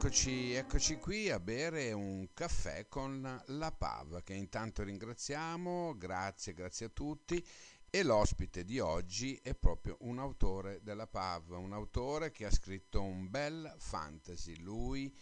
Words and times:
Eccoci, 0.00 0.52
eccoci 0.52 0.96
qui 0.98 1.28
a 1.28 1.40
bere 1.40 1.90
un 1.90 2.32
caffè 2.32 2.86
con 2.86 3.42
la 3.46 3.72
PAV 3.72 4.22
che 4.22 4.32
intanto 4.32 4.84
ringraziamo, 4.84 5.96
grazie, 5.96 6.54
grazie 6.54 6.86
a 6.86 6.90
tutti 6.90 7.44
e 7.90 8.04
l'ospite 8.04 8.62
di 8.62 8.78
oggi 8.78 9.34
è 9.42 9.56
proprio 9.56 9.96
un 10.02 10.20
autore 10.20 10.80
della 10.84 11.08
PAV, 11.08 11.50
un 11.58 11.72
autore 11.72 12.30
che 12.30 12.46
ha 12.46 12.50
scritto 12.52 13.02
un 13.02 13.28
bel 13.28 13.74
fantasy, 13.78 14.60
lui 14.60 15.12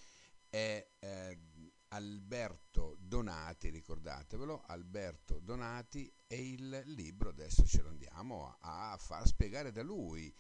è 0.50 0.86
eh, 0.98 1.40
Alberto 1.88 2.96
Donati, 2.98 3.70
ricordatevelo, 3.70 4.64
Alberto 4.66 5.40
Donati 5.40 6.14
e 6.27 6.50
il 6.50 6.82
libro 6.84 7.30
adesso 7.30 7.64
ce 7.64 7.80
lo 7.80 7.88
andiamo 7.88 8.58
a, 8.61 8.93
a 8.93 8.96
far 8.99 9.27
spiegare 9.27 9.72
da 9.72 9.82
lui. 9.82 10.32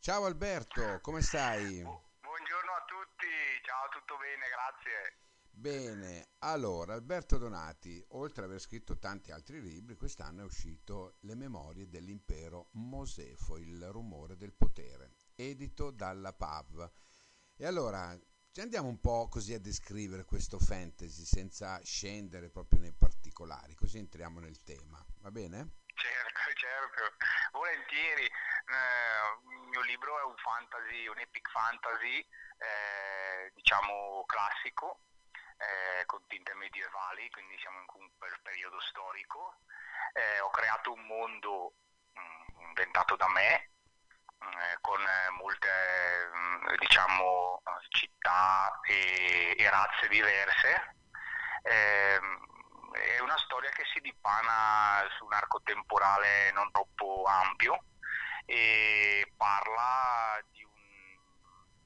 Ciao 0.00 0.24
Alberto, 0.24 0.98
come 1.02 1.22
stai? 1.22 2.08
Buongiorno 2.30 2.70
a 2.72 2.84
tutti, 2.86 3.26
ciao, 3.64 3.79
tutto 3.90 4.16
bene, 4.16 4.46
grazie. 4.48 5.18
Bene, 5.50 6.30
allora 6.38 6.94
Alberto 6.94 7.36
Donati, 7.36 8.02
oltre 8.10 8.44
ad 8.44 8.48
aver 8.48 8.60
scritto 8.60 8.98
tanti 8.98 9.30
altri 9.30 9.60
libri, 9.60 9.96
quest'anno 9.96 10.40
è 10.40 10.44
uscito 10.44 11.16
Le 11.20 11.34
memorie 11.34 11.88
dell'impero 11.88 12.70
Mosefo, 12.72 13.58
il 13.58 13.90
rumore 13.90 14.36
del 14.36 14.54
potere, 14.54 15.16
edito 15.34 15.90
dalla 15.90 16.32
PAV. 16.32 16.90
E 17.56 17.66
allora 17.66 18.18
andiamo 18.58 18.88
un 18.88 19.00
po' 19.00 19.28
così 19.28 19.52
a 19.52 19.60
descrivere 19.60 20.24
questo 20.24 20.58
fantasy 20.58 21.24
senza 21.24 21.78
scendere 21.82 22.48
proprio 22.48 22.80
nei 22.80 22.92
particolari, 22.92 23.74
così 23.74 23.98
entriamo 23.98 24.40
nel 24.40 24.62
tema, 24.62 25.04
va 25.20 25.30
bene? 25.30 25.80
Certo, 25.94 26.40
certo, 26.56 27.16
volentieri. 27.52 28.24
Eh, 28.24 29.62
il 29.62 29.68
mio 29.68 29.82
libro 29.82 30.18
è 30.20 30.24
un 30.24 30.36
fantasy, 30.36 31.06
un 31.06 31.18
epic 31.18 31.50
fantasy, 31.50 32.18
eh, 32.60 33.39
diciamo 33.70 34.24
classico, 34.26 34.98
eh, 35.56 36.04
con 36.06 36.26
tinte 36.26 36.52
medievali, 36.54 37.30
quindi 37.30 37.56
siamo 37.60 37.78
in 37.78 38.02
un 38.02 38.42
periodo 38.42 38.80
storico. 38.80 39.60
Eh, 40.12 40.40
ho 40.40 40.50
creato 40.50 40.92
un 40.92 41.06
mondo 41.06 41.74
mh, 42.12 42.20
mm, 42.20 42.66
inventato 42.66 43.14
da 43.14 43.28
me, 43.28 43.70
mh, 44.38 44.44
mm, 44.44 44.74
con 44.80 45.00
molte 45.38 45.68
mh, 46.32 46.72
mm, 46.72 46.74
diciamo, 46.78 47.62
città 47.90 48.80
e, 48.82 49.54
e, 49.56 49.70
razze 49.70 50.08
diverse. 50.08 50.96
Ehm, 51.62 52.48
è 52.92 53.20
una 53.20 53.38
storia 53.38 53.70
che 53.70 53.84
si 53.92 54.00
dipana 54.00 55.06
su 55.16 55.24
un 55.26 55.32
arco 55.32 55.60
temporale 55.62 56.50
non 56.52 56.72
troppo 56.72 57.22
ampio 57.24 57.84
e 58.46 59.32
parla 59.36 60.42
di 60.50 60.59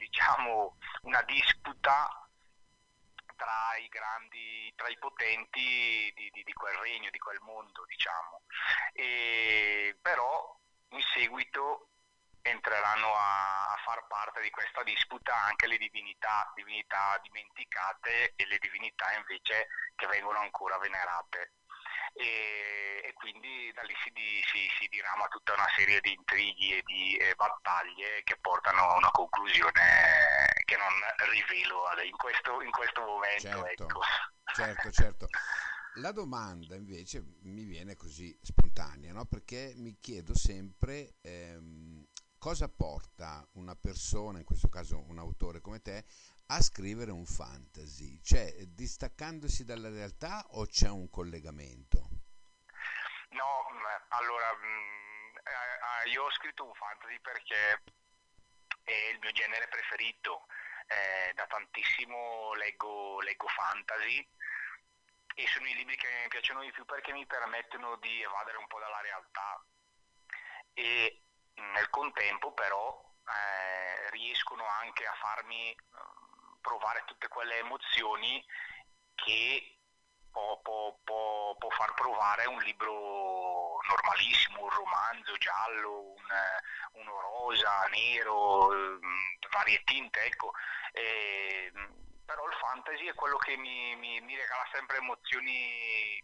diciamo, 0.04 0.76
una 1.02 1.22
disputa 1.22 2.28
tra 3.36 3.76
i 3.78 3.88
grandi, 3.88 4.72
tra 4.76 4.88
i 4.88 4.98
potenti 4.98 6.12
di, 6.14 6.30
di, 6.32 6.42
di 6.44 6.52
quel 6.52 6.76
regno, 6.76 7.10
di 7.10 7.18
quel 7.18 7.40
mondo, 7.40 7.84
diciamo. 7.86 8.42
E, 8.92 9.96
però 10.00 10.56
in 10.90 11.00
seguito 11.14 11.88
entreranno 12.42 13.14
a, 13.14 13.72
a, 13.72 13.76
far 13.84 14.06
parte 14.06 14.42
di 14.42 14.50
questa 14.50 14.82
disputa 14.82 15.34
anche 15.34 15.66
le 15.66 15.78
divinità, 15.78 16.52
divinità 16.54 17.18
dimenticate 17.22 18.34
e 18.36 18.46
le 18.46 18.58
divinità 18.58 19.12
invece 19.16 19.68
che 19.96 20.06
vengono 20.06 20.38
ancora 20.40 20.76
venerate. 20.78 21.52
E, 22.12 23.00
e 23.04 23.12
quindi 23.14 23.72
da 23.72 23.82
lì 23.82 23.94
si, 24.02 24.12
si, 24.52 24.68
si, 24.78 24.88
dirama 24.88 25.26
tutta 25.28 25.54
una 25.54 25.68
serie 25.76 26.00
di 26.00 26.12
intrighi 26.12 26.76
e 26.76 26.82
di 26.84 27.16
eh, 27.16 27.34
battaglie 27.34 28.22
che 28.24 28.36
portano 28.40 28.80
a 28.80 28.96
una 28.96 29.10
conclusione 29.10 30.52
che 30.64 30.76
non 30.76 30.92
rivelo 31.30 31.84
in 32.04 32.16
questo, 32.16 32.60
in 32.60 32.70
questo 32.70 33.00
momento. 33.00 33.48
Certo, 33.48 33.66
ecco. 33.66 34.00
certo, 34.54 34.90
certo. 34.90 35.26
La 35.98 36.10
domanda 36.10 36.74
invece 36.74 37.22
mi 37.42 37.62
viene 37.64 37.94
così 37.94 38.36
spontanea, 38.42 39.12
no? 39.12 39.26
perché 39.26 39.74
mi 39.76 39.96
chiedo 40.00 40.34
sempre 40.34 41.14
ehm, 41.20 42.04
cosa 42.36 42.68
porta 42.68 43.46
una 43.52 43.76
persona, 43.76 44.38
in 44.38 44.44
questo 44.44 44.68
caso 44.68 45.04
un 45.06 45.18
autore 45.18 45.60
come 45.60 45.80
te, 45.80 46.04
a 46.46 46.60
scrivere 46.60 47.12
un 47.12 47.24
fantasy? 47.24 48.20
Cioè, 48.22 48.66
distaccandosi 48.66 49.64
dalla 49.64 49.88
realtà 49.88 50.44
o 50.50 50.66
c'è 50.66 50.88
un 50.88 51.08
collegamento? 51.08 52.03
No, 53.34 53.66
allora, 54.10 54.48
eh, 54.52 56.08
io 56.10 56.24
ho 56.24 56.30
scritto 56.32 56.64
un 56.64 56.74
fantasy 56.74 57.18
perché 57.18 57.82
è 58.84 58.92
il 59.12 59.18
mio 59.20 59.32
genere 59.32 59.66
preferito. 59.68 60.46
Eh, 60.86 61.32
da 61.34 61.46
tantissimo 61.46 62.52
leggo, 62.54 63.20
leggo 63.22 63.48
fantasy 63.48 64.28
e 65.34 65.46
sono 65.48 65.66
i 65.66 65.74
libri 65.74 65.96
che 65.96 66.06
mi 66.22 66.28
piacciono 66.28 66.60
di 66.60 66.70
più 66.70 66.84
perché 66.84 67.12
mi 67.12 67.26
permettono 67.26 67.96
di 67.96 68.22
evadere 68.22 68.58
un 68.58 68.66
po' 68.66 68.78
dalla 68.78 69.00
realtà 69.00 69.64
e 70.74 71.22
nel 71.54 71.88
contempo 71.88 72.52
però 72.52 73.02
eh, 73.26 74.10
riescono 74.10 74.66
anche 74.66 75.06
a 75.06 75.14
farmi 75.14 75.70
eh, 75.70 75.76
provare 76.60 77.02
tutte 77.06 77.28
quelle 77.28 77.58
emozioni 77.58 78.44
che 79.14 79.78
può, 80.34 80.58
può, 80.60 80.98
può, 81.04 81.56
può, 81.56 81.70
far 81.70 81.94
provare 81.94 82.46
un 82.46 82.58
libro 82.62 82.92
normalissimo, 83.88 84.62
un 84.62 84.70
romanzo 84.70 85.36
giallo, 85.36 86.00
un, 86.00 86.22
uno 86.92 87.20
rosa, 87.20 87.86
nero, 87.90 88.70
mm, 88.72 89.34
varie 89.50 89.82
tinte, 89.84 90.20
ecco. 90.24 90.52
E, 90.92 91.72
però 92.24 92.46
il 92.46 92.54
fantasy 92.54 93.06
è 93.06 93.14
quello 93.14 93.36
che 93.38 93.56
mi, 93.56 93.94
mi, 93.96 94.20
mi 94.20 94.36
regala 94.36 94.66
sempre 94.72 94.96
emozioni 94.96 96.22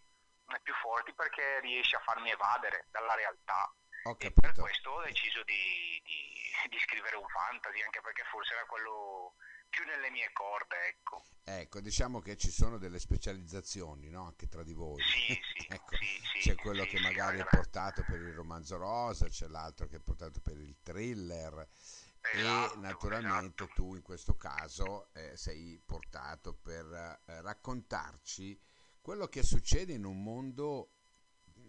più 0.62 0.74
forti 0.74 1.12
perché 1.14 1.60
riesce 1.60 1.96
a 1.96 2.00
farmi 2.00 2.30
evadere 2.30 2.86
dalla 2.90 3.14
realtà 3.14 3.72
e 4.18 4.32
per 4.32 4.54
questo 4.54 4.90
ho 4.90 5.02
deciso 5.02 5.42
di, 5.44 6.00
di, 6.02 6.68
di, 6.68 6.78
scrivere 6.80 7.16
un 7.16 7.28
fantasy, 7.28 7.82
anche 7.82 8.00
perché 8.00 8.24
forse 8.30 8.54
era 8.54 8.64
quello 8.64 9.34
più 9.70 9.84
nelle 9.86 10.10
mie 10.10 10.30
corde, 10.32 10.76
ecco. 10.88 11.24
Ecco, 11.44 11.80
diciamo 11.80 12.20
che 12.20 12.36
ci 12.36 12.50
sono 12.50 12.78
delle 12.78 12.98
specializzazioni, 12.98 14.10
no? 14.10 14.26
Anche 14.26 14.48
tra 14.48 14.62
di 14.62 14.74
voi. 14.74 15.00
Sì, 15.02 15.32
sì, 15.56 15.66
ecco, 15.68 15.96
sì, 15.96 16.38
c'è 16.40 16.54
quello 16.56 16.84
che 16.84 17.00
magari 17.00 17.38
è 17.38 17.46
portato 17.48 18.04
per 18.06 18.20
il 18.20 18.34
romanzo 18.34 18.76
rosa, 18.76 19.28
c'è 19.28 19.46
l'altro 19.46 19.86
che 19.86 19.96
è 19.96 20.00
portato 20.00 20.40
per 20.40 20.58
il 20.58 20.76
thriller. 20.82 21.68
Esatto, 22.22 22.74
e 22.74 22.78
naturalmente 22.80 23.64
esatto. 23.64 23.82
tu 23.82 23.94
in 23.94 24.02
questo 24.02 24.36
caso 24.36 25.08
eh, 25.14 25.36
sei 25.38 25.80
portato 25.82 26.52
per 26.52 26.84
eh, 27.24 27.40
raccontarci 27.40 28.60
quello 29.00 29.26
che 29.26 29.42
succede 29.42 29.94
in 29.94 30.04
un 30.04 30.22
mondo 30.22 30.92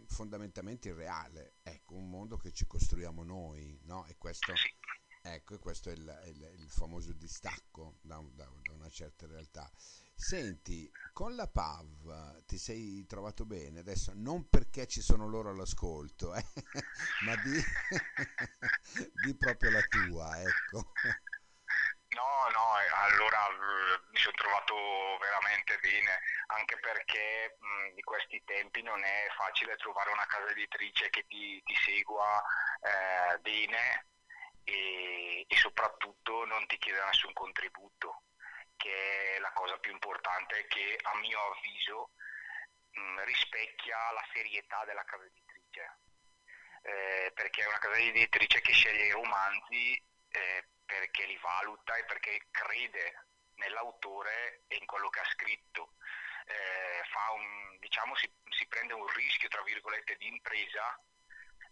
fondamentalmente 0.08 0.90
irreale, 0.90 1.56
ecco, 1.64 1.96
un 1.96 2.10
mondo 2.10 2.38
che 2.38 2.52
ci 2.52 2.68
costruiamo 2.68 3.24
noi, 3.24 3.80
no? 3.84 4.06
E 4.08 4.18
questo, 4.18 4.54
ecco, 5.22 5.60
questo 5.60 5.90
è 5.90 5.94
il, 5.94 6.22
il, 6.26 6.60
il 6.60 6.70
famoso 6.70 7.14
distacco 7.14 7.98
da, 8.02 8.20
da, 8.34 8.50
da, 8.64 8.74
una 8.74 8.90
certa 8.90 9.28
realtà. 9.28 9.70
Senti, 10.16 10.92
con 11.14 11.36
la 11.36 11.48
PAV 11.48 12.46
ti 12.46 12.58
sei 12.58 13.06
trovato 13.06 13.46
bene, 13.46 13.80
adesso 13.80 14.12
non 14.16 14.50
perché 14.50 14.88
ci 14.88 15.02
sono 15.02 15.28
loro 15.28 15.50
all'ascolto, 15.50 16.34
eh? 16.36 16.44
ma 17.26 17.36
di, 17.38 17.60
di 19.24 19.36
proprio 19.36 19.72
la 19.72 19.82
tua, 19.82 20.42
ecco. 20.42 20.92
No, 22.12 22.48
no, 22.52 22.74
allora 23.06 23.48
mi 24.12 24.18
sono 24.20 24.36
trovato 24.36 24.76
veramente 25.20 25.78
bene, 25.80 26.20
anche 26.48 26.78
perché 26.80 27.56
mh, 27.58 27.96
di 27.96 28.02
questi 28.02 28.42
tempi 28.44 28.82
non 28.82 29.02
è 29.04 29.28
facile 29.38 29.76
trovare 29.78 30.12
una 30.12 30.26
casa 30.28 30.52
editrice 30.52 31.10
che 31.10 31.26
ti, 31.28 31.62
ti 31.64 31.76
segua 31.86 32.44
eh, 32.82 33.40
bene 33.40 34.06
e, 34.64 35.46
e, 35.48 35.56
soprattutto 35.56 36.46
non 36.46 36.66
ti 36.68 36.78
chieda 36.78 37.06
nessun 37.06 37.34
contributo, 37.34 38.24
che 38.76 39.36
è 39.36 39.40
la 39.40 39.52
cosa 39.54 39.78
più 39.78 39.92
importante 39.92 40.68
che 40.68 40.98
a 41.02 41.18
mio 41.18 41.40
avviso 41.52 42.12
mh, 42.92 43.24
rispecchia 43.24 44.12
la 44.12 44.26
serietà 44.34 44.84
della 44.86 45.04
casa 45.04 45.26
editrice. 45.26 46.00
Eh, 46.84 47.32
perché 47.34 47.62
è 47.62 47.68
una 47.68 47.78
casa 47.78 47.98
editrice 47.98 48.60
che 48.62 48.72
sceglie 48.72 49.06
i 49.06 49.12
romanzi 49.12 49.94
eh, 50.32 50.66
perché 50.86 51.26
li 51.26 51.38
valuta 51.38 51.96
e 51.96 52.06
perché 52.06 52.48
crede 52.50 53.26
nell'autore 53.56 54.64
e 54.68 54.78
in 54.78 54.86
quello 54.86 55.10
che 55.10 55.20
ha 55.20 55.30
scritto. 55.30 55.94
Eh, 56.46 57.02
un, 57.36 57.78
diciamo, 57.80 58.16
si, 58.16 58.30
si, 58.50 58.68
prende 58.68 58.94
un 58.94 59.08
rischio, 59.08 59.48
tra 59.48 59.62
virgolette, 59.62 60.18
di 60.18 60.28
impresa 60.28 61.00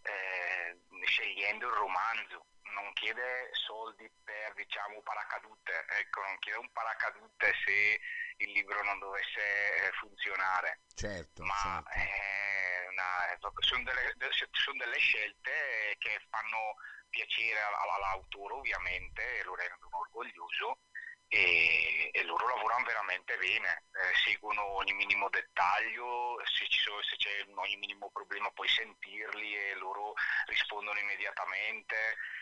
eh, 0.10 1.06
scegliendo 1.06 1.68
il 1.68 1.74
romanzo. 1.74 2.46
Non 2.74 2.94
chiede 2.94 3.50
soldi 3.52 4.10
per 4.24 4.54
diciamo, 4.54 5.02
paracadute, 5.02 5.86
ecco, 6.00 6.22
non 6.22 6.38
chiede 6.40 6.60
un 6.60 6.72
paracadute 6.72 7.54
se 7.66 8.00
il 8.38 8.52
libro 8.52 8.84
non 8.84 9.00
dovesse 9.00 9.42
eh, 9.42 9.92
funzionare. 10.00 10.82
Certo, 10.94 11.44
ma 11.44 11.84
certo. 11.92 12.92
Una, 12.92 13.38
sono, 13.60 13.84
delle, 13.84 14.16
sono 14.52 14.78
delle 14.78 14.98
scelte 14.98 15.96
che 15.98 16.22
fanno 16.30 16.76
piacere 17.10 17.60
all'autore 17.60 18.54
ovviamente 18.54 19.40
e 19.40 19.44
lo 19.44 19.56
rendono 19.56 20.00
orgoglioso 20.00 20.80
e, 21.28 22.10
e 22.12 22.24
lavorano 22.70 22.86
veramente 22.86 23.36
bene, 23.38 23.84
eh, 23.98 24.14
seguono 24.24 24.62
ogni 24.78 24.94
minimo 24.94 25.28
dettaglio, 25.30 26.38
se, 26.46 26.66
sono, 26.70 27.02
se, 27.02 27.16
c'è 27.18 27.46
ogni 27.56 27.78
minimo 27.78 28.10
problema 28.12 28.52
puoi 28.52 28.68
sentirli 28.68 29.56
e 29.56 29.74
loro 29.76 30.14
rispondono 30.46 31.00
immediatamente, 31.00 31.96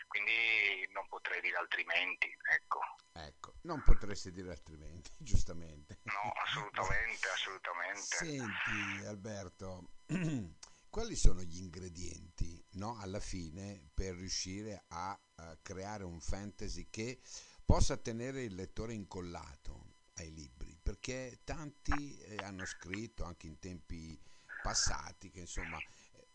quindi 0.06 0.86
non 0.92 1.08
potrei 1.08 1.40
dire 1.40 1.56
altrimenti. 1.56 2.28
Ecco. 2.52 2.80
ecco, 3.12 3.54
non 3.62 3.82
potresti 3.82 4.30
dire 4.30 4.50
altrimenti, 4.50 5.10
giustamente. 5.16 6.00
No, 6.02 6.32
assolutamente, 6.44 7.28
assolutamente. 7.32 8.00
Senti 8.00 9.06
Alberto, 9.06 9.90
quali 10.90 11.16
sono 11.16 11.40
gli 11.40 11.58
ingredienti 11.58 12.62
no, 12.72 12.98
alla 13.00 13.20
fine 13.20 13.88
per 13.94 14.14
riuscire 14.14 14.84
a, 14.88 15.18
a 15.36 15.58
creare 15.62 16.04
un 16.04 16.20
fantasy 16.20 16.88
che 16.90 17.20
possa 17.64 17.96
tenere 17.96 18.42
il 18.42 18.54
lettore 18.54 18.94
incollato 18.94 19.87
ai 20.18 20.32
libri, 20.32 20.76
perché 20.82 21.40
tanti 21.44 22.18
eh, 22.18 22.42
hanno 22.42 22.64
scritto 22.64 23.24
anche 23.24 23.46
in 23.46 23.58
tempi 23.58 24.20
passati 24.60 25.30
che 25.30 25.40
insomma 25.40 25.80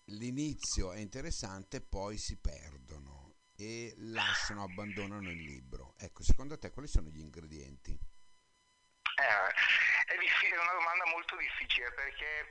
l'inizio 0.06 0.92
è 0.92 1.00
interessante, 1.00 1.82
poi 1.82 2.18
si 2.18 2.38
perdono 2.38 3.36
e 3.56 3.94
lasciano, 3.98 4.64
abbandonano 4.64 5.30
il 5.30 5.42
libro. 5.42 5.94
Ecco, 5.98 6.24
secondo 6.24 6.58
te 6.58 6.72
quali 6.72 6.88
sono 6.88 7.10
gli 7.10 7.20
ingredienti? 7.20 7.92
Eh, 7.92 10.14
è, 10.14 10.18
difficile, 10.18 10.56
è 10.56 10.60
una 10.60 10.74
domanda 10.74 11.06
molto 11.06 11.38
difficile 11.38 11.92
perché 11.92 12.48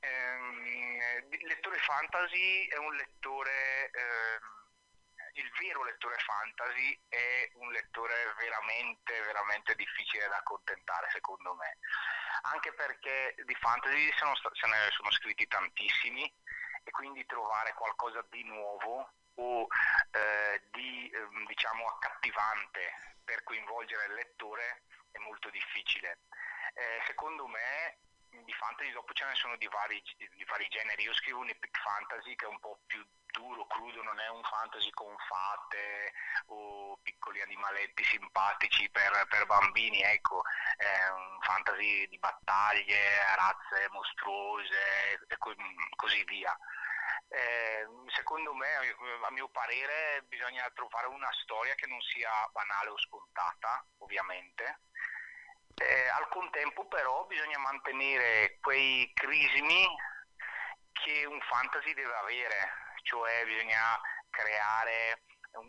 ehm, 0.00 0.66
il 1.30 1.46
lettore 1.46 1.78
fantasy 1.78 2.66
è 2.66 2.76
un 2.76 2.94
lettore... 2.94 3.90
Ehm, 3.90 4.60
il 5.34 5.50
vero 5.58 5.84
lettore 5.84 6.16
fantasy 6.18 6.98
è 7.08 7.50
un 7.54 7.70
lettore 7.72 8.34
veramente, 8.38 9.20
veramente 9.22 9.74
difficile 9.74 10.28
da 10.28 10.36
accontentare, 10.36 11.08
secondo 11.10 11.54
me. 11.54 11.78
Anche 12.42 12.72
perché 12.72 13.34
di 13.44 13.54
fantasy 13.54 14.12
sono, 14.16 14.34
se 14.34 14.66
ne 14.66 14.90
sono 14.90 15.10
scritti 15.12 15.46
tantissimi 15.46 16.24
e 16.84 16.90
quindi 16.90 17.24
trovare 17.26 17.72
qualcosa 17.74 18.24
di 18.30 18.42
nuovo 18.44 19.12
o 19.34 19.66
eh, 20.10 20.62
di 20.70 21.08
eh, 21.08 21.28
diciamo 21.46 21.86
accattivante 21.86 23.14
per 23.24 23.42
coinvolgere 23.44 24.06
il 24.06 24.14
lettore 24.14 24.82
è 25.10 25.18
molto 25.18 25.48
difficile. 25.50 26.20
Eh, 26.74 27.02
secondo 27.06 27.46
me 27.46 27.98
di 28.40 28.52
fantasy 28.54 28.90
dopo 28.92 29.12
ce 29.12 29.24
ne 29.24 29.34
sono 29.34 29.56
di 29.56 29.68
vari, 29.68 30.02
di 30.16 30.44
vari 30.44 30.66
generi. 30.68 31.02
Io 31.02 31.14
scrivo 31.14 31.40
un 31.40 31.48
epic 31.48 31.78
fantasy 31.80 32.34
che 32.34 32.46
è 32.46 32.48
un 32.48 32.58
po' 32.58 32.80
più 32.86 33.04
duro, 33.26 33.66
crudo, 33.66 34.02
non 34.02 34.18
è 34.20 34.28
un 34.28 34.42
fantasy 34.44 34.90
con 34.90 35.14
fate 35.28 36.12
o 36.46 36.98
piccoli 37.02 37.40
animaletti 37.40 38.04
simpatici 38.04 38.88
per, 38.90 39.26
per 39.28 39.46
bambini, 39.46 40.02
ecco, 40.02 40.42
è 40.76 41.08
un 41.08 41.38
fantasy 41.40 42.06
di 42.08 42.18
battaglie, 42.18 43.34
razze 43.36 43.88
mostruose 43.90 45.20
e 45.26 45.36
così 45.96 46.24
via. 46.24 46.56
Eh, 47.28 47.86
secondo 48.14 48.52
me, 48.54 48.68
a 48.76 49.30
mio 49.30 49.48
parere, 49.48 50.22
bisogna 50.28 50.70
trovare 50.74 51.06
una 51.06 51.32
storia 51.42 51.74
che 51.74 51.86
non 51.86 52.00
sia 52.02 52.30
banale 52.52 52.90
o 52.90 52.98
scontata, 52.98 53.84
ovviamente. 53.98 54.80
Eh, 55.74 56.08
al 56.08 56.28
contempo 56.28 56.86
però 56.86 57.24
bisogna 57.26 57.58
mantenere 57.58 58.58
quei 58.60 59.10
crismi 59.14 59.86
che 60.92 61.24
un 61.24 61.40
fantasy 61.40 61.94
deve 61.94 62.14
avere, 62.14 62.72
cioè 63.02 63.44
bisogna 63.44 64.00
creare 64.30 65.22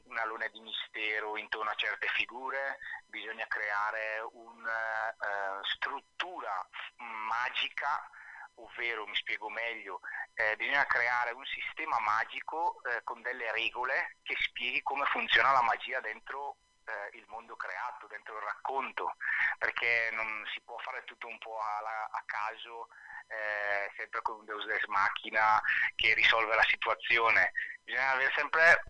una 0.06 0.26
luna 0.26 0.48
di 0.48 0.60
mistero 0.60 1.38
intorno 1.38 1.70
a 1.70 1.76
certe 1.76 2.08
figure, 2.16 2.80
bisogna 3.08 3.46
creare 3.48 4.20
una 4.32 5.10
uh, 5.10 5.60
eh, 5.60 5.64
struttura 5.76 6.68
magica, 6.98 8.10
ovvero, 8.56 9.06
mi 9.08 9.16
spiego 9.16 9.50
meglio, 9.50 10.00
eh, 10.36 10.56
bisogna 10.56 10.86
creare 10.86 11.32
un 11.32 11.46
sistema 11.46 12.00
magico 12.00 12.82
eh, 12.84 13.04
con 13.04 13.22
delle 13.22 13.52
regole 13.52 14.18
che 14.24 14.36
spieghi 14.40 14.82
come 14.84 15.06
funziona 15.06 15.52
la 15.52 15.62
magia 15.62 16.00
dentro 16.00 16.58
eh, 16.86 17.18
il 17.18 17.26
mondo 17.28 17.56
creato, 17.56 18.08
dentro 18.08 18.38
il 18.38 18.44
racconto, 18.44 19.16
perché 19.58 20.10
non 20.14 20.44
si 20.54 20.62
può 20.62 20.78
fare 20.80 21.04
tutto 21.06 21.28
un 21.28 21.38
po' 21.40 21.60
a, 21.60 22.10
a 22.12 22.24
caso 22.26 22.88
eh, 23.28 23.92
sempre 23.98 24.22
con 24.22 24.40
un 24.40 24.46
Deus 24.46 24.66
Ex 24.68 24.86
Machina 24.86 25.62
che 25.96 26.14
risolve 26.14 26.56
la 26.56 26.64
situazione. 26.64 27.52
Bisogna 27.84 28.12
avere 28.12 28.32
sempre 28.36 28.84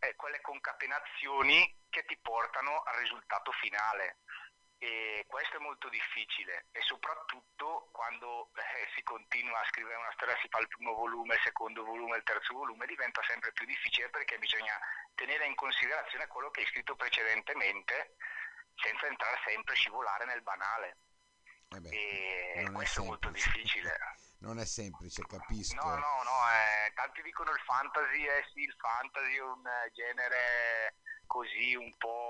eh, 0.00 0.14
quelle 0.16 0.40
concatenazioni 0.40 1.82
che 1.90 2.04
ti 2.04 2.18
portano 2.20 2.82
al 2.82 2.98
risultato 2.98 3.52
finale. 3.52 4.18
E 4.84 5.24
questo 5.26 5.56
è 5.56 5.60
molto 5.60 5.88
difficile 5.88 6.66
e 6.70 6.82
soprattutto 6.82 7.88
quando 7.90 8.50
eh, 8.52 8.86
si 8.94 9.02
continua 9.02 9.58
a 9.58 9.64
scrivere 9.72 9.96
una 9.96 10.12
storia, 10.12 10.36
si 10.42 10.48
fa 10.50 10.58
il 10.58 10.68
primo 10.68 10.92
volume, 10.92 11.36
il 11.36 11.40
secondo 11.40 11.82
volume, 11.84 12.18
il 12.18 12.22
terzo 12.22 12.52
volume, 12.52 12.84
diventa 12.84 13.22
sempre 13.26 13.50
più 13.52 13.64
difficile 13.64 14.10
perché 14.10 14.36
bisogna 14.36 14.78
tenere 15.14 15.46
in 15.46 15.54
considerazione 15.54 16.26
quello 16.26 16.50
che 16.50 16.60
hai 16.60 16.66
scritto 16.66 16.96
precedentemente 16.96 18.16
senza 18.74 19.06
entrare 19.06 19.40
sempre 19.46 19.72
a 19.72 19.76
scivolare 19.76 20.26
nel 20.26 20.42
banale. 20.42 20.98
Eh 21.70 21.80
beh, 21.80 21.88
e 21.88 22.70
questo 22.70 23.00
è, 23.00 23.04
è 23.04 23.06
molto 23.06 23.30
difficile. 23.30 23.96
Non 24.44 24.58
è 24.58 24.66
semplice, 24.66 25.22
capisco. 25.26 25.82
No, 25.82 25.96
no, 25.96 26.22
no, 26.22 26.38
eh, 26.52 26.92
tanti 26.92 27.22
dicono 27.22 27.50
il 27.50 27.60
fantasy, 27.60 28.26
eh 28.26 28.44
sì, 28.52 28.60
il 28.60 28.74
fantasy 28.76 29.36
è 29.36 29.40
un 29.40 29.62
genere 29.94 30.96
così 31.26 31.74
un 31.74 31.96
po' 31.96 32.23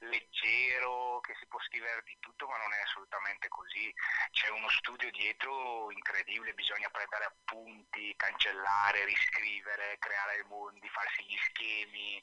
leggero, 0.00 1.20
che 1.20 1.34
si 1.38 1.46
può 1.46 1.60
scrivere 1.60 2.02
di 2.04 2.16
tutto, 2.20 2.46
ma 2.46 2.56
non 2.58 2.72
è 2.72 2.80
assolutamente 2.82 3.48
così. 3.48 3.92
C'è 4.30 4.48
uno 4.50 4.68
studio 4.68 5.10
dietro 5.10 5.90
incredibile, 5.90 6.54
bisogna 6.54 6.88
prendere 6.90 7.24
appunti, 7.24 8.14
cancellare, 8.16 9.04
riscrivere, 9.04 9.98
creare 9.98 10.44
mondi, 10.48 10.88
farsi 10.88 11.24
gli 11.24 11.36
schemi. 11.48 12.22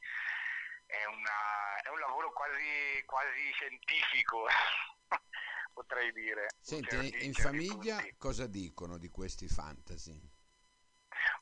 È, 0.86 1.06
una, 1.06 1.82
è 1.84 1.90
un 1.90 2.00
lavoro 2.00 2.32
quasi, 2.34 3.04
quasi 3.06 3.52
scientifico. 3.54 4.48
potrei 5.74 6.12
dire. 6.12 6.48
Senti, 6.60 6.96
in, 6.96 7.26
in 7.28 7.34
famiglia 7.34 7.96
punti. 7.96 8.16
cosa 8.18 8.48
dicono 8.48 8.98
di 8.98 9.10
questi 9.10 9.48
fantasy? 9.48 10.20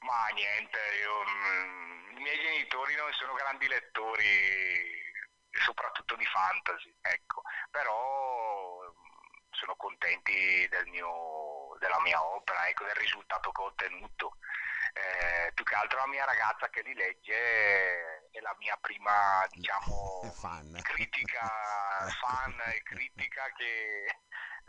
Ma 0.01 0.27
niente, 0.33 0.77
io, 1.01 1.23
mm, 1.25 2.17
i 2.17 2.21
miei 2.21 2.37
genitori 2.37 2.95
non 2.95 3.11
sono 3.13 3.33
grandi 3.33 3.67
lettori, 3.67 5.06
soprattutto 5.59 6.15
di 6.15 6.25
fantasy, 6.25 6.93
ecco, 7.01 7.41
però 7.71 8.81
mm, 8.83 9.51
sono 9.51 9.75
contenti 9.75 10.67
del 10.69 10.87
mio, 10.87 11.75
della 11.79 11.99
mia 12.01 12.23
opera, 12.23 12.67
ecco, 12.67 12.85
del 12.85 12.95
risultato 12.95 13.51
che 13.51 13.61
ho 13.61 13.65
ottenuto. 13.65 14.37
Eh, 14.93 15.51
più 15.53 15.63
che 15.63 15.75
altro 15.75 15.99
la 15.99 16.07
mia 16.07 16.25
ragazza 16.25 16.69
che 16.69 16.81
li 16.81 16.93
legge 16.95 18.29
è 18.31 18.39
la 18.39 18.55
mia 18.57 18.75
prima 18.77 19.45
diciamo 19.51 20.23
fan. 20.33 20.79
critica 20.81 21.47
fan 22.19 22.59
e 22.73 22.81
critica 22.81 23.43
che 23.55 24.05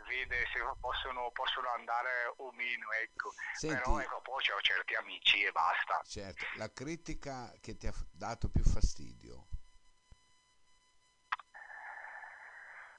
vede 0.09 0.45
se 0.51 0.59
possono, 0.79 1.31
possono 1.31 1.69
andare 1.69 2.33
o 2.37 2.51
meno, 2.51 2.91
ecco. 2.93 3.33
Senti, 3.53 3.81
però 3.81 3.99
ecco, 3.99 4.21
poi 4.21 4.43
ho 4.49 4.61
certi 4.61 4.95
amici 4.95 5.43
e 5.43 5.51
basta. 5.51 6.01
Certo, 6.05 6.45
la 6.55 6.71
critica 6.71 7.51
che 7.61 7.77
ti 7.77 7.87
ha 7.87 7.93
dato 8.11 8.49
più 8.49 8.63
fastidio? 8.63 9.28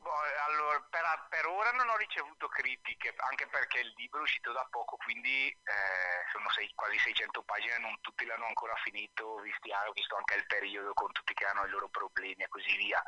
Allora, 0.00 0.80
per, 0.88 1.26
per, 1.28 1.46
ora 1.46 1.70
non 1.72 1.88
ho 1.88 1.96
ricevuto 1.96 2.48
critiche, 2.48 3.14
anche 3.28 3.46
perché 3.48 3.80
il 3.80 3.92
libro 3.96 4.20
è 4.20 4.22
uscito 4.22 4.52
da 4.52 4.66
poco, 4.70 4.96
quindi 4.96 5.48
eh, 5.48 6.24
sono 6.32 6.48
sei, 6.50 6.70
quasi 6.74 6.98
600 6.98 7.42
pagine, 7.42 7.78
non 7.78 8.00
tutti 8.00 8.24
l'hanno 8.24 8.46
ancora 8.46 8.74
finito, 8.76 9.36
visti, 9.40 9.70
ho 9.70 9.92
visto 9.92 10.16
anche 10.16 10.36
il 10.36 10.46
periodo 10.46 10.94
con 10.94 11.12
tutti 11.12 11.34
che 11.34 11.44
hanno 11.44 11.64
i 11.66 11.70
loro 11.70 11.88
problemi 11.88 12.42
e 12.42 12.48
così 12.48 12.74
via. 12.76 13.02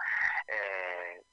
Eh, 0.44 1.24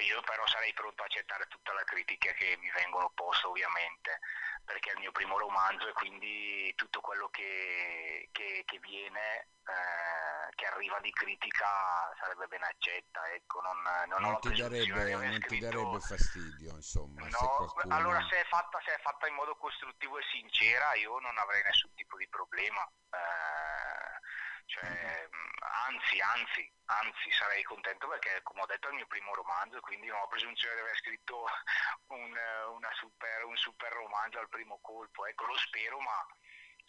io 0.00 0.20
però 0.22 0.46
sarei 0.46 0.72
pronto 0.72 1.02
a 1.02 1.06
accettare 1.06 1.46
tutte 1.46 1.72
le 1.72 1.84
critiche 1.84 2.32
che 2.34 2.56
mi 2.58 2.70
vengono 2.70 3.10
poste 3.14 3.46
ovviamente, 3.46 4.20
perché 4.64 4.90
è 4.90 4.92
il 4.94 5.00
mio 5.00 5.12
primo 5.12 5.38
romanzo 5.38 5.88
e 5.88 5.92
quindi 5.92 6.72
tutto 6.74 7.00
quello 7.00 7.28
che, 7.28 8.28
che, 8.32 8.62
che 8.64 8.78
viene, 8.78 9.48
eh, 9.66 10.19
che 10.54 10.66
arriva 10.66 10.98
di 11.00 11.10
critica 11.10 11.66
sarebbe 12.18 12.46
ben 12.46 12.62
accetta. 12.62 13.24
Ecco, 13.32 13.60
non, 13.60 13.76
non, 14.08 14.22
non, 14.22 14.40
ti 14.40 14.54
darebbe, 14.54 15.14
non 15.14 15.38
ti, 15.40 15.58
darebbe, 15.58 16.00
fastiglio, 16.00 16.74
insomma. 16.74 17.22
No, 17.22 17.30
se 17.30 17.46
qualcuno... 17.46 17.94
allora 17.94 18.26
se 18.28 18.40
è, 18.40 18.44
fatta, 18.44 18.80
se 18.84 18.94
è, 18.94 19.00
fatta, 19.00 19.26
in 19.26 19.34
modo 19.34 19.56
costruttivo 19.56 20.18
e 20.18 20.22
sincera 20.30 20.94
io 20.94 21.18
non 21.18 21.36
avrei 21.38 21.62
nessun 21.62 21.92
tipo 21.94 22.16
di 22.16 22.28
problema. 22.28 22.82
Eh, 23.10 24.18
cioè, 24.66 24.86
mm-hmm. 24.86 25.90
anzi, 25.90 26.20
anzi, 26.20 26.72
anzi 26.86 27.30
sarei 27.32 27.62
contento 27.64 28.06
perché 28.06 28.40
come 28.42 28.62
ho 28.62 28.66
detto 28.66 28.86
è 28.86 28.90
il 28.90 28.96
mio 28.96 29.06
primo 29.06 29.34
romanzo 29.34 29.80
quindi 29.80 30.06
non 30.06 30.20
ho 30.20 30.28
presunzione 30.28 30.74
di 30.74 30.80
aver 30.80 30.96
scritto 30.96 31.42
un, 32.14 32.30
super, 32.94 33.44
un 33.44 33.56
super 33.56 33.92
romanzo 33.92 34.38
al 34.38 34.48
primo 34.48 34.78
colpo 34.80 35.26
ecco 35.26 35.46
lo 35.46 35.56
spero 35.56 35.98
ma 35.98 36.26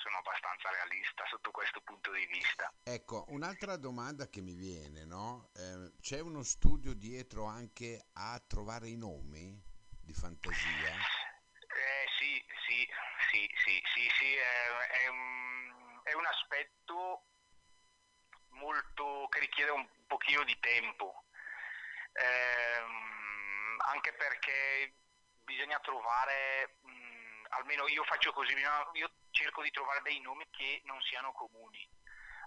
sono 0.01 0.17
abbastanza 0.17 0.69
realista 0.69 1.23
sotto 1.29 1.51
questo 1.51 1.81
punto 1.81 2.11
di 2.11 2.25
vista 2.25 2.73
ecco 2.83 3.25
un'altra 3.29 3.77
domanda 3.77 4.27
che 4.27 4.41
mi 4.41 4.55
viene 4.55 5.05
no? 5.05 5.49
Eh, 5.55 5.91
c'è 6.01 6.19
uno 6.19 6.43
studio 6.43 6.93
dietro 6.93 7.45
anche 7.45 8.07
a 8.13 8.39
trovare 8.45 8.87
i 8.87 8.97
nomi 8.97 9.61
di 10.01 10.13
fantasia? 10.13 10.89
Eh, 10.91 12.05
sì, 12.19 12.43
sì, 12.67 12.87
sì, 13.31 13.49
sì, 13.63 13.81
sì, 13.93 14.09
sì 14.19 14.35
è, 14.35 15.05
è, 15.05 15.07
un, 15.07 16.01
è 16.03 16.13
un 16.13 16.25
aspetto 16.25 17.25
molto 18.49 19.27
che 19.29 19.39
richiede 19.39 19.71
un 19.71 19.87
pochino 20.07 20.43
di 20.43 20.57
tempo, 20.59 21.23
eh, 22.13 22.83
anche 23.87 24.13
perché 24.13 24.93
bisogna 25.43 25.79
trovare, 25.79 26.77
mh, 26.81 27.45
almeno 27.49 27.87
io 27.87 28.03
faccio 28.03 28.33
così, 28.33 28.53
io 28.93 29.11
cerco 29.41 29.63
di 29.63 29.71
trovare 29.71 30.01
dei 30.03 30.19
nomi 30.21 30.45
che 30.51 30.81
non 30.85 31.01
siano 31.01 31.31
comuni 31.31 31.89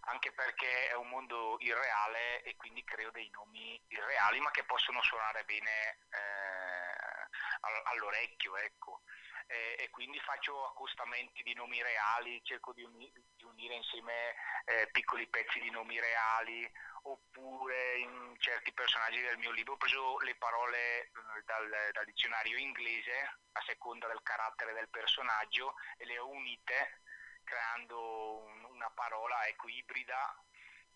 anche 0.06 0.32
perché 0.32 0.88
è 0.88 0.94
un 0.94 1.08
mondo 1.08 1.56
irreale 1.60 2.42
e 2.42 2.56
quindi 2.56 2.84
creo 2.84 3.10
dei 3.10 3.28
nomi 3.30 3.80
irreali 3.88 4.38
ma 4.40 4.50
che 4.50 4.64
possono 4.64 5.02
suonare 5.02 5.44
bene 5.44 5.98
eh, 6.10 7.84
all'orecchio 7.84 8.56
ecco. 8.58 9.00
e, 9.46 9.76
e, 9.78 9.90
quindi 9.90 10.20
faccio 10.20 10.66
accostamenti 10.66 11.42
di 11.42 11.54
nomi 11.54 11.82
reali 11.82 12.40
cerco 12.44 12.72
di, 12.72 12.82
uni, 12.82 13.10
di 13.34 13.44
unire 13.44 13.74
insieme 13.74 14.34
eh, 14.66 14.88
piccoli 14.92 15.26
pezzi 15.26 15.58
di 15.60 15.70
nomi 15.70 15.98
reali 15.98 16.70
oppure 17.06 17.98
in 17.98 18.34
certi 18.38 18.72
personaggi 18.72 19.20
del 19.20 19.38
mio 19.38 19.50
libro 19.50 19.74
ho 19.74 19.76
preso 19.76 20.18
le 20.20 20.34
parole 20.36 21.02
eh, 21.02 21.10
dal, 21.44 21.68
dal 21.92 22.04
dizionario 22.04 22.56
inglese 22.56 23.38
a 23.52 23.62
seconda 23.66 24.06
del 24.08 24.22
carattere 24.22 24.72
del 24.72 24.88
personaggio 24.88 25.74
e 25.98 26.06
le 26.06 26.18
ho 26.18 26.28
unite 26.28 27.02
creando 27.44 28.38
un, 28.38 28.64
una 28.64 28.90
parola 28.94 29.46
ecco, 29.46 29.68
ibrida 29.68 30.34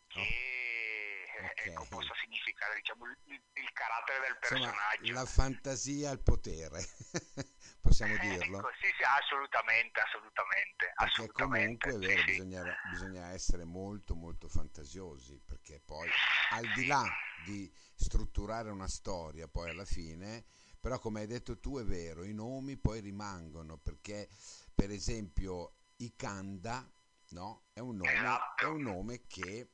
che 0.08 0.20
oh. 0.20 1.44
okay. 1.44 1.72
ecco, 1.72 1.86
possa 1.88 2.14
significare 2.22 2.74
diciamo, 2.76 3.04
il, 3.04 3.42
il, 3.52 3.72
carattere 3.72 4.20
del 4.20 4.38
personaggio. 4.38 5.00
Insomma, 5.02 5.20
la 5.20 5.26
fantasia 5.26 6.10
al 6.10 6.22
potere, 6.22 6.80
possiamo 7.88 8.14
eh, 8.14 8.18
dirlo. 8.18 8.58
Ecco, 8.58 8.70
sì, 8.80 8.86
sì, 8.96 9.02
assolutamente, 9.02 10.00
assolutamente. 10.00 10.92
Perché 10.94 11.04
assolutamente, 11.04 11.90
comunque 11.90 12.08
è 12.08 12.14
vero, 12.14 12.20
sì, 12.20 12.30
bisogna, 12.32 12.80
bisogna 12.90 13.30
essere 13.32 13.64
molto 13.64 14.14
molto 14.14 14.48
fantasiosi, 14.48 15.40
perché 15.44 15.80
poi 15.84 16.08
al 16.50 16.72
di 16.74 16.86
là 16.86 17.04
di 17.44 17.72
strutturare 17.94 18.70
una 18.70 18.88
storia 18.88 19.48
poi 19.48 19.70
alla 19.70 19.84
fine, 19.84 20.44
però 20.80 20.98
come 20.98 21.20
hai 21.20 21.26
detto 21.26 21.58
tu 21.58 21.78
è 21.78 21.84
vero, 21.84 22.24
i 22.24 22.34
nomi 22.34 22.76
poi 22.76 23.00
rimangono, 23.00 23.78
perché 23.78 24.28
per 24.74 24.90
esempio 24.90 25.76
Ikanda 25.96 26.88
no? 27.30 27.64
è, 27.72 27.80
un 27.80 27.96
nome, 27.96 28.12
esatto. 28.12 28.64
è 28.64 28.68
un 28.68 28.82
nome 28.82 29.26
che 29.26 29.70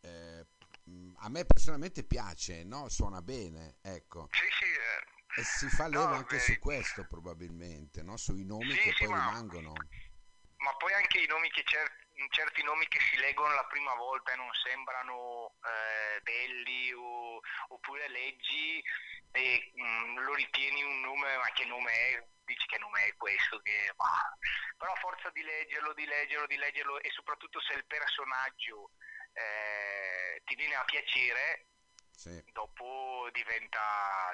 eh, 0.00 0.46
a 1.16 1.28
me 1.28 1.44
personalmente 1.44 2.04
piace, 2.04 2.64
no? 2.64 2.88
suona 2.88 3.22
bene, 3.22 3.76
ecco. 3.80 4.28
Sì, 4.32 4.46
sì, 4.58 4.70
eh. 4.72 5.11
E 5.34 5.42
si 5.44 5.68
fa 5.68 5.88
leva 5.88 6.08
no, 6.08 6.14
anche 6.14 6.38
su 6.38 6.58
questo 6.58 7.06
probabilmente, 7.06 8.02
no? 8.02 8.16
sui 8.16 8.44
nomi 8.44 8.72
sì, 8.72 8.78
che 8.80 8.92
sì, 8.92 9.04
poi 9.04 9.14
ma, 9.14 9.28
rimangono. 9.28 9.72
Ma 10.56 10.76
poi 10.76 10.92
anche 10.92 11.20
i 11.20 11.26
nomi 11.26 11.50
che 11.50 11.62
certi 11.64 12.00
certi 12.28 12.62
nomi 12.62 12.86
che 12.88 13.00
si 13.10 13.18
leggono 13.18 13.54
la 13.54 13.64
prima 13.64 13.94
volta 13.94 14.32
e 14.32 14.36
non 14.36 14.50
sembrano 14.64 15.54
eh, 15.64 16.20
belli 16.22 16.92
o, 16.92 17.40
oppure 17.68 18.08
leggi 18.08 18.82
e 19.32 19.72
mh, 19.74 19.82
mm, 19.82 20.18
lo 20.18 20.34
ritieni 20.34 20.82
un 20.82 21.00
nome 21.00 21.36
ma 21.36 21.50
che 21.52 21.64
nome 21.64 21.90
è 21.90 22.24
dici 22.44 22.66
che 22.66 22.78
nome 22.78 23.06
è 23.06 23.16
questo, 23.16 23.60
che, 23.60 23.92
bah. 23.96 24.36
però 24.76 24.92
a 24.92 25.00
forza 25.00 25.30
di 25.30 25.42
leggerlo, 25.42 25.94
di 25.94 26.04
leggerlo, 26.04 26.46
di 26.46 26.56
leggerlo 26.56 27.00
e 27.00 27.10
soprattutto 27.10 27.60
se 27.60 27.74
il 27.74 27.86
personaggio 27.86 28.90
eh, 29.32 30.42
ti 30.44 30.54
viene 30.56 30.74
a 30.74 30.84
piacere, 30.84 31.71
sì. 32.14 32.42
dopo 32.52 33.28
diventa, 33.32 33.80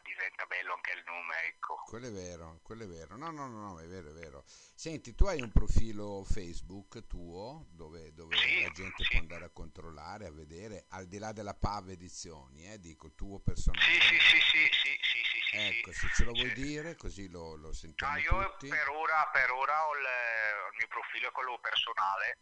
diventa, 0.03 0.45
bello 0.47 0.75
anche 0.75 0.93
il 0.93 1.03
nome, 1.05 1.35
ecco. 1.45 1.83
Quello 1.87 2.09
è 2.09 2.13
vero, 2.13 2.61
quello 2.63 2.85
è 2.85 2.87
vero. 2.87 3.17
No, 3.17 3.31
no, 3.31 3.47
no, 3.47 3.73
no, 3.73 3.81
è 3.81 3.87
vero, 3.87 4.11
è 4.11 4.13
vero. 4.13 4.45
Senti, 4.47 5.15
tu 5.15 5.27
hai 5.27 5.41
un 5.41 5.53
profilo 5.53 6.25
Facebook 6.25 7.07
tuo 7.07 7.67
dove, 7.71 8.13
dove 8.13 8.37
sì, 8.37 8.63
la 8.63 8.71
gente 8.71 9.03
sì. 9.05 9.11
può 9.11 9.21
andare 9.21 9.45
a 9.45 9.51
controllare, 9.51 10.27
a 10.27 10.33
vedere, 10.33 10.87
al 10.91 11.07
di 11.07 11.19
là 11.19 11.33
della 11.33 11.55
PAV 11.55 11.91
Edizioni, 11.91 12.71
eh, 12.71 12.79
dico, 12.79 13.13
tuo 13.15 13.39
personale. 13.39 13.85
Sì, 13.85 14.01
sì, 14.01 14.19
sì, 14.19 14.41
sì, 14.41 14.69
sì, 14.73 14.99
sì, 15.01 15.23
sì, 15.23 15.41
sì 15.51 15.57
Ecco, 15.57 15.93
se 15.93 16.09
ce 16.15 16.25
lo 16.25 16.33
vuoi 16.33 16.53
dire, 16.53 16.95
così 16.97 17.29
lo, 17.31 17.57
lo 17.57 17.73
sentiamo 17.73 18.15
ah, 18.15 18.19
io 18.19 18.51
tutti. 18.51 18.69
Per 18.69 18.89
ora, 18.91 19.29
per 19.33 19.51
ora 19.51 19.87
ho 19.87 19.95
il, 19.95 20.01
il 20.01 20.77
mio 20.77 20.89
profilo 20.89 21.29
è 21.29 21.33
quello 21.33 21.59
personale, 21.59 22.39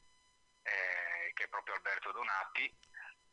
eh, 0.63 1.33
che 1.33 1.45
è 1.45 1.49
proprio 1.49 1.75
Alberto 1.75 2.13
Donati, 2.13 2.75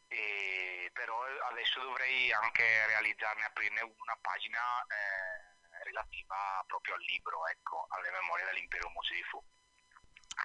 e 0.08 0.90
però 0.94 1.13
adesso 1.50 1.82
dovrei 1.82 2.32
anche 2.32 2.86
realizzarne, 2.88 3.46
aprirne 3.46 3.82
una 3.82 4.18
pagina 4.22 4.62
eh, 4.88 5.84
relativa 5.84 6.64
proprio 6.68 6.96
al 6.96 7.02
libro, 7.02 7.48
ecco, 7.48 7.88
alle 7.90 8.12
memorie 8.12 8.46
dell'impero 8.46 8.90
Mosefo. 8.90 9.44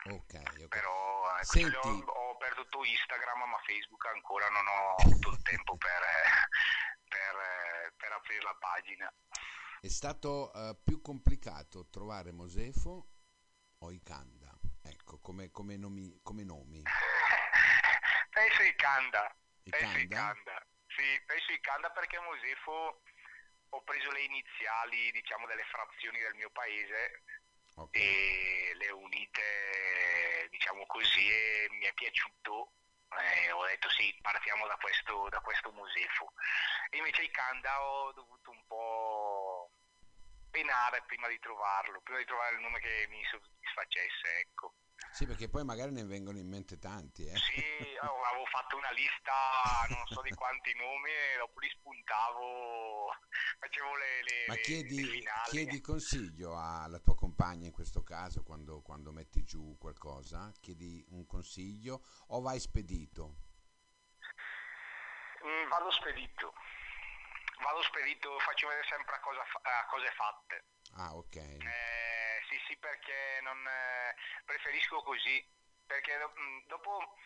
Okay, 0.05 0.63
ok, 0.63 0.69
Però 0.69 1.37
ecco, 1.37 1.45
Senti... 1.45 1.77
ho, 1.77 2.05
ho 2.05 2.31
aperto 2.35 2.63
tutto 2.63 2.85
Instagram, 2.85 3.49
ma 3.49 3.59
Facebook 3.65 4.05
ancora 4.07 4.49
non 4.49 4.67
ho 4.67 4.95
avuto 5.03 5.31
il 5.31 5.43
tempo 5.43 5.77
per, 5.77 6.03
per, 7.09 7.95
per, 7.97 8.13
aprire 8.13 8.43
la 8.43 8.57
pagina. 8.59 9.13
È 9.81 9.89
stato 9.89 10.51
uh, 10.53 10.77
più 10.83 11.01
complicato 11.01 11.89
trovare 11.89 12.33
Mosefo 12.33 13.09
o 13.79 13.91
Icanda? 13.91 14.59
Ecco, 14.83 15.19
come, 15.21 15.51
come 15.51 15.77
nomi. 15.77 16.21
Come 16.23 16.45
nomi. 16.45 16.83
Penso 18.31 18.63
Icanda. 18.63 19.35
Penso 19.63 19.99
Icanda. 19.99 20.58
Sì, 20.99 21.23
penso 21.27 21.53
Icanda 21.53 21.91
perché 21.91 22.19
Mosefo 22.19 23.03
ho 23.69 23.83
preso 23.83 24.11
le 24.11 24.23
iniziali, 24.23 25.13
diciamo, 25.13 25.47
delle 25.47 25.63
frazioni 25.71 26.19
del 26.19 26.35
mio 26.35 26.51
paese 26.51 27.23
okay. 27.77 28.03
e 28.03 28.75
le 28.75 28.91
unite, 28.91 30.49
diciamo 30.51 30.85
così, 30.87 31.31
e 31.31 31.69
mi 31.71 31.85
è 31.85 31.93
piaciuto. 31.93 32.73
Eh, 33.17 33.53
ho 33.53 33.65
detto 33.67 33.89
sì, 33.91 34.13
partiamo 34.21 34.67
da 34.67 34.77
questo, 34.77 35.29
da 35.29 35.39
questo 35.39 35.71
Mosefo. 35.71 36.33
Invece 36.91 37.23
Icanda 37.23 37.81
ho 37.81 38.13
dovuto 38.13 38.51
un 38.51 38.67
po' 38.67 39.71
penare 40.51 41.05
prima 41.07 41.29
di 41.29 41.39
trovarlo, 41.39 42.01
prima 42.01 42.19
di 42.19 42.25
trovare 42.25 42.57
il 42.57 42.61
nome 42.61 42.81
che 42.81 43.07
mi 43.09 43.23
soddisfacesse, 43.31 44.39
ecco. 44.41 44.75
Sì, 45.19 45.27
perché 45.27 45.49
poi 45.49 45.65
magari 45.65 45.91
ne 45.91 46.05
vengono 46.05 46.39
in 46.39 46.47
mente 46.47 46.79
tanti. 46.79 47.27
Eh? 47.27 47.35
Sì, 47.35 47.61
avevo 48.01 48.45
fatto 48.53 48.77
una 48.77 48.93
lista, 48.93 49.35
non 49.89 50.07
so 50.07 50.23
di 50.23 50.31
quanti 50.31 50.73
nomi, 50.77 51.11
e 51.11 51.39
dopo 51.39 51.59
li 51.59 51.69
spuntavo, 51.71 53.11
facevo 53.59 53.97
le, 53.97 54.23
le 54.23 54.45
Ma 54.47 54.55
chiedi, 54.55 55.21
le 55.21 55.25
chiedi, 55.51 55.81
consiglio 55.81 56.57
alla 56.57 57.01
tua 57.01 57.17
compagna 57.17 57.67
in 57.67 57.73
questo 57.73 58.05
caso, 58.05 58.45
quando, 58.45 58.81
quando 58.81 59.11
metti 59.11 59.43
giù 59.43 59.77
qualcosa? 59.77 60.53
Chiedi 60.61 61.05
un 61.09 61.27
consiglio 61.27 62.05
o 62.29 62.41
vai 62.41 62.61
spedito? 62.61 63.39
Mm, 65.45 65.69
vado 65.69 65.91
spedito. 65.91 66.55
Vado 67.61 67.83
spedito, 67.83 68.39
faccio 68.39 68.69
vedere 68.69 68.87
sempre 68.87 69.17
a, 69.17 69.19
cosa, 69.19 69.41
a 69.41 69.87
cose 69.91 70.13
fatte. 70.15 70.65
Ah, 70.95 71.17
ok. 71.17 71.35
Eh, 71.35 72.08
sì, 72.49 72.59
sì, 72.67 72.77
perché 72.79 73.41
non, 73.43 73.59
eh, 73.67 74.15
preferisco 74.45 75.03
così, 75.03 75.47
perché 75.87 76.17
mm, 76.17 76.67
dopo 76.67 77.17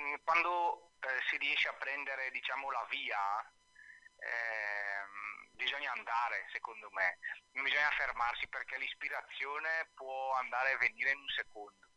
mm, 0.00 0.14
quando 0.24 0.92
eh, 1.00 1.20
si 1.28 1.36
riesce 1.36 1.68
a 1.68 1.74
prendere 1.74 2.30
diciamo, 2.30 2.70
la 2.70 2.84
via, 2.88 3.52
ehm, 4.16 5.48
bisogna 5.52 5.92
andare, 5.92 6.48
secondo 6.52 6.90
me, 6.92 7.18
non 7.52 7.64
bisogna 7.64 7.90
fermarsi 7.90 8.48
perché 8.48 8.78
l'ispirazione 8.78 9.90
può 9.94 10.32
andare 10.34 10.72
e 10.72 10.76
venire 10.78 11.10
in 11.10 11.18
un 11.18 11.28
secondo 11.28 11.91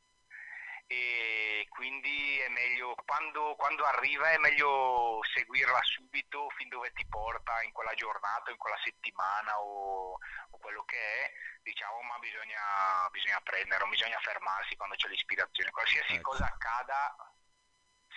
e 0.87 1.65
quindi 1.69 2.39
è 2.39 2.49
meglio 2.49 2.93
quando, 3.05 3.55
quando, 3.57 3.83
arriva 3.85 4.31
è 4.31 4.37
meglio 4.37 5.19
seguirla 5.33 5.79
subito 5.83 6.49
fin 6.57 6.69
dove 6.69 6.91
ti 6.93 7.05
porta 7.07 7.61
in 7.63 7.71
quella 7.71 7.93
giornata, 7.93 8.51
in 8.51 8.57
quella 8.57 8.79
settimana 8.83 9.59
o, 9.59 10.13
o 10.13 10.57
quello 10.57 10.83
che 10.85 10.97
è, 10.97 11.31
diciamo, 11.63 12.01
ma 12.01 12.19
bisogna, 12.19 13.09
bisogna 13.11 13.39
prendere, 13.41 13.81
non 13.81 13.89
bisogna 13.89 14.19
fermarsi 14.21 14.75
quando 14.75 14.95
c'è 14.95 15.09
l'ispirazione, 15.09 15.71
qualsiasi 15.71 16.13
ecco. 16.15 16.31
cosa 16.31 16.45
accada 16.45 17.15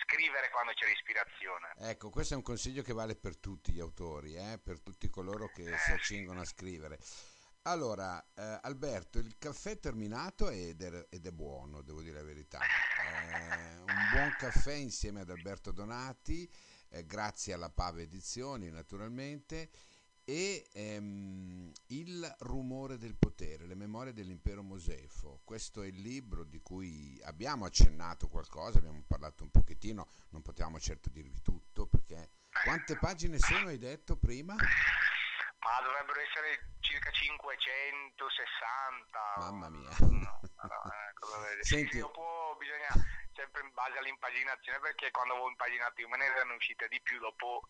scrivere 0.03 0.49
quando 0.49 0.73
c'è 0.73 0.87
l'ispirazione. 0.87 1.73
Ecco, 1.89 2.09
questo 2.09 2.33
è 2.33 2.37
un 2.37 2.43
consiglio 2.43 2.81
che 2.81 2.93
vale 2.93 3.15
per 3.15 3.37
tutti 3.37 3.71
gli 3.71 3.79
autori, 3.79 4.35
eh? 4.35 4.59
per 4.63 4.79
tutti 4.81 5.09
coloro 5.09 5.47
che 5.47 5.63
eh, 5.63 5.77
si 5.77 5.91
accingono 5.91 6.41
a 6.41 6.45
scrivere. 6.45 6.97
Allora, 7.69 8.19
eh, 8.33 8.59
Alberto, 8.63 9.19
il 9.19 9.37
caffè 9.37 9.73
è 9.73 9.79
terminato 9.79 10.49
ed 10.49 10.81
è, 10.81 11.05
ed 11.11 11.27
è, 11.27 11.31
buono, 11.31 11.83
devo 11.83 12.01
dire 12.01 12.15
la 12.15 12.23
verità. 12.23 12.57
Eh, 12.57 13.77
un 13.77 14.09
buon 14.11 14.35
caffè 14.39 14.73
insieme 14.73 15.21
ad 15.21 15.29
Alberto 15.29 15.71
Donati, 15.71 16.51
eh, 16.89 17.05
grazie 17.05 17.53
alla 17.53 17.69
Pave 17.69 18.01
Edizioni 18.01 18.71
naturalmente, 18.71 19.69
e 20.23 20.67
ehm, 20.73 21.71
Il 21.89 22.35
rumore 22.39 22.97
del 22.97 23.15
potere, 23.15 23.67
le 23.67 23.75
memorie 23.75 24.13
dell'impero 24.13 24.63
Mosefo. 24.63 25.41
Questo 25.43 25.83
è 25.83 25.87
il 25.87 26.01
libro 26.01 26.45
di 26.45 26.61
cui 26.61 27.21
abbiamo 27.23 27.65
accennato 27.65 28.29
qualcosa, 28.29 28.79
abbiamo 28.79 29.03
parlato 29.05 29.43
un 29.43 29.51
pochettino, 29.51 30.07
non 30.29 30.41
potevamo 30.41 30.79
certo 30.79 31.11
dirvi 31.11 31.39
tutto 31.43 31.85
perché 31.85 32.31
Quante 32.63 32.97
pagine 32.97 33.37
sono, 33.37 33.67
hai 33.67 33.77
detto 33.77 34.17
prima? 34.17 34.55
Ma 35.59 35.81
dovrebbero 35.81 36.19
essere 36.21 36.71
circa 36.79 37.11
560. 37.11 39.19
Mamma 39.37 39.69
mia. 39.69 39.89
No, 39.99 40.07
no, 40.07 40.39
eh? 40.39 40.47
Senti- 41.63 41.91
Sì, 41.91 41.99
dopo 41.99 42.55
bisogna 42.57 42.87
sempre 43.33 43.61
in 43.63 43.71
base 43.73 43.97
all'impaginazione 43.97 44.79
perché 44.79 45.11
quando 45.11 45.33
avevo 45.33 45.49
impaginato 45.49 45.99
io 46.01 46.07
me 46.09 46.17
ne 46.17 46.25
erano 46.25 46.55
uscite 46.55 46.87
di 46.87 46.99
più 47.01 47.19
dopo 47.19 47.69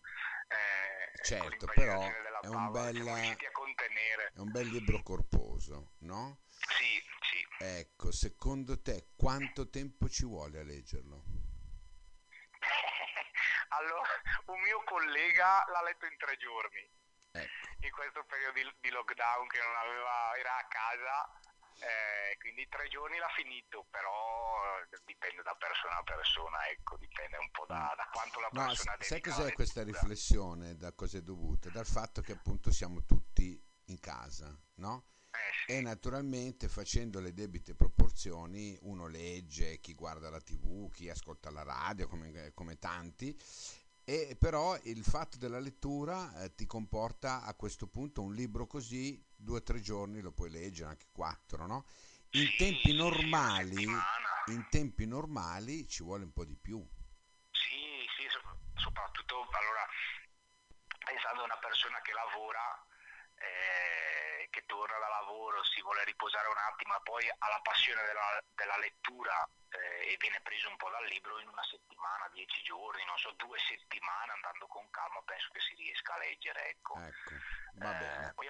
eh, 0.50 1.24
Certo, 1.24 1.66
però 1.68 2.12
della 2.24 2.40
è 2.40 2.48
un 2.48 2.72
Paola, 2.72 2.92
bel- 2.92 2.96
siamo 2.96 3.16
riusciti 3.16 3.46
a 3.46 3.52
contenere. 3.52 4.32
È 4.34 4.40
un 4.40 4.52
bel 4.52 4.68
libro 4.68 5.02
corposo, 5.04 5.92
no? 6.00 6.40
Sì, 6.48 7.04
sì. 7.22 7.46
Ecco, 7.60 8.12
secondo 8.12 8.82
te 8.82 9.10
quanto 9.16 9.70
tempo 9.70 10.10
ci 10.10 10.26
vuole 10.26 10.60
a 10.60 10.64
leggerlo? 10.64 11.24
allora, 13.70 14.10
un 14.46 14.60
mio 14.62 14.82
collega 14.86 15.66
l'ha 15.68 15.82
letto 15.84 16.06
in 16.06 16.18
tre 16.18 16.38
giorni. 16.38 16.90
Ecco, 17.32 17.69
in 17.82 17.92
questo 17.92 18.24
periodo 18.26 18.60
di, 18.60 18.66
di 18.82 18.90
lockdown 18.90 19.48
che 19.48 19.60
non 19.60 19.76
aveva, 19.76 20.36
era 20.38 20.58
a 20.58 20.68
casa, 20.68 21.32
eh, 21.80 22.38
quindi 22.40 22.68
tre 22.68 22.88
giorni 22.90 23.18
l'ha 23.18 23.32
finito, 23.36 23.86
però 23.90 24.84
dipende 25.06 25.42
da 25.44 25.56
persona 25.56 25.98
a 25.98 26.04
persona, 26.04 26.68
ecco, 26.68 26.98
dipende 26.98 27.38
un 27.38 27.50
po' 27.52 27.66
da, 27.68 27.94
da 27.96 28.08
quanto 28.12 28.40
la 28.40 28.50
no, 28.52 28.66
persona 28.68 28.98
s- 29.00 29.06
sai 29.06 29.22
cos'è 29.22 29.54
questa 29.54 29.84
riflessione? 29.84 30.76
Da 30.76 30.94
cosa 30.94 31.18
è 31.18 31.22
dovuta? 31.22 31.70
Dal 31.70 31.86
fatto 31.86 32.22
che 32.22 32.34
appunto 32.34 32.72
siamo 32.72 33.06
tutti 33.06 33.62
in 33.86 34.00
casa, 34.00 34.54
no? 34.76 35.06
Eh, 35.32 35.38
sì. 35.66 35.78
E 35.78 35.82
naturalmente 35.82 36.68
facendo 36.68 37.20
le 37.22 37.34
debite 37.34 37.76
proporzioni 37.76 38.78
uno 38.82 39.08
legge, 39.08 39.80
chi 39.80 39.94
guarda 39.94 40.30
la 40.30 40.42
tv, 40.42 40.92
chi 40.92 41.10
ascolta 41.10 41.50
la 41.50 41.64
radio 41.64 42.08
come, 42.08 42.52
come 42.54 42.78
tanti, 42.78 43.38
e 44.10 44.36
però 44.36 44.76
il 44.86 45.04
fatto 45.04 45.38
della 45.38 45.60
lettura 45.60 46.42
eh, 46.42 46.56
ti 46.56 46.66
comporta 46.66 47.44
a 47.44 47.54
questo 47.54 47.86
punto 47.86 48.24
un 48.24 48.34
libro 48.34 48.66
così, 48.66 49.24
due 49.36 49.58
o 49.58 49.62
tre 49.64 49.82
giorni 49.82 50.20
lo 50.20 50.32
puoi 50.32 50.50
leggere, 50.50 50.90
anche 50.90 51.06
quattro, 51.12 51.68
no? 51.68 51.86
In 52.32 52.48
Sì, 52.48 52.56
tempi 52.58 52.92
normali, 52.92 53.84
in 54.46 54.68
tempi 54.68 55.06
normali 55.06 55.88
ci 55.88 56.02
vuole 56.02 56.24
un 56.24 56.34
po' 56.34 56.44
di 56.44 56.56
più. 56.56 56.84
Sì, 57.52 58.08
sì, 58.18 58.26
so- 58.30 58.82
soprattutto 58.82 59.36
allora 59.36 59.86
pensando 61.06 61.42
a 61.42 61.46
una 61.46 61.60
persona 61.62 62.02
che 62.02 62.12
lavora, 62.12 62.66
eh, 63.36 64.09
che 64.60 64.66
torna 64.68 65.00
da 65.00 65.08
lavoro, 65.24 65.64
si 65.64 65.82
vuole 65.82 66.04
riposare 66.04 66.48
un 66.52 66.60
attimo 66.60 67.00
poi 67.04 67.24
ha 67.30 67.48
la 67.48 67.62
passione 67.64 68.04
della, 68.04 68.44
della 68.54 68.78
lettura 68.78 69.48
eh, 69.72 70.12
e 70.12 70.18
viene 70.20 70.42
preso 70.44 70.68
un 70.68 70.76
po' 70.76 70.90
dal 70.92 71.06
libro 71.08 71.40
in 71.40 71.48
una 71.48 71.64
settimana, 71.64 72.28
dieci 72.34 72.62
giorni, 72.64 73.00
non 73.08 73.18
so, 73.18 73.32
due 73.40 73.58
settimane 73.58 74.36
andando 74.36 74.68
con 74.68 74.84
calma, 74.92 75.22
penso 75.24 75.48
che 75.56 75.62
si 75.64 75.74
riesca 75.80 76.14
a 76.16 76.20
leggere, 76.20 76.60
ecco. 76.70 76.94
Ecco, 77.00 77.32
va 77.80 77.96
Eh, 77.96 78.00
bene. 78.00 78.34
poi 78.36 78.48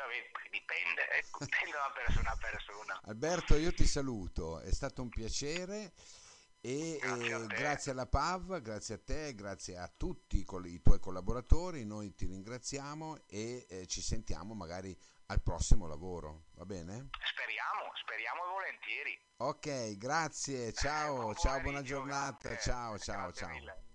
dipende, 0.49 1.01
ecco, 1.13 1.37
dipende 1.45 1.77
da 1.77 1.91
persona 1.93 2.31
a 2.31 2.37
persona. 2.37 2.99
Alberto, 3.05 3.55
io 3.55 3.73
ti 3.73 3.85
saluto, 3.85 4.59
è 4.59 4.71
stato 4.71 5.01
un 5.01 5.09
piacere 5.09 5.93
e 6.61 6.99
Grazie 6.99 7.35
eh, 7.35 7.47
grazie 7.47 7.91
alla 7.91 8.07
PAV, 8.07 8.59
grazie 8.61 8.95
a 8.95 8.99
te, 8.99 9.33
grazie 9.35 9.77
a 9.77 9.87
tutti 9.87 10.43
i 10.43 10.81
tuoi 10.81 10.99
collaboratori, 10.99 11.85
noi 11.85 12.13
ti 12.15 12.25
ringraziamo 12.25 13.23
e 13.27 13.65
eh, 13.69 13.87
ci 13.87 14.01
sentiamo 14.01 14.53
magari 14.53 14.97
al 15.29 15.41
prossimo 15.41 15.87
lavoro, 15.87 16.45
va 16.55 16.65
bene? 16.65 17.09
Speriamo, 17.23 17.91
speriamo 18.01 18.41
volentieri. 18.51 19.19
Ok, 19.37 19.97
grazie, 19.97 20.73
ciao, 20.73 21.15
Buon 21.21 21.35
ciao, 21.35 21.61
buona 21.61 21.79
pomeriggio, 21.79 21.95
giornata, 21.95 22.57
ciao, 22.57 22.97
ciao, 22.97 23.31
ciao. 23.31 23.49
mille. 23.49 23.88